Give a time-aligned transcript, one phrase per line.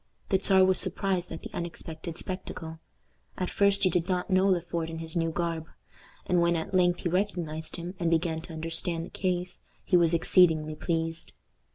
[0.29, 2.79] The Czar was surprised at the unexpected spectacle.
[3.37, 5.67] At first he did not know Le Fort in his new garb;
[6.25, 10.15] and when at length he recognized him, and began to understand the case, he was
[10.15, 11.33] exceedingly pleased.